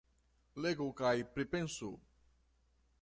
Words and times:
Legu 0.65 0.87
kaj 1.01 1.13
pripensu! 1.35 1.91